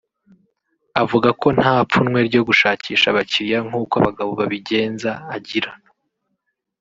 Avuga 1.01 1.29
ko 1.41 1.47
nta 1.57 1.75
pfunwe 1.87 2.19
ryo 2.27 2.41
gushakisha 2.47 3.05
abakiriya 3.09 3.59
nk’uko 3.67 3.93
abagabo 3.99 4.31
babigenza 4.39 5.11
agira 5.35 5.71